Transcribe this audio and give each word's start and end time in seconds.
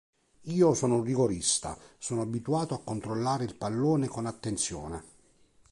Io 0.49 0.73
sono 0.73 0.95
un 0.95 1.03
rigorista, 1.03 1.77
sono 1.99 2.21
abituato 2.21 2.73
a 2.73 2.81
controllare 2.83 3.43
il 3.43 3.53
pallone 3.53 4.07
con 4.07 4.25
attenzione. 4.25 5.03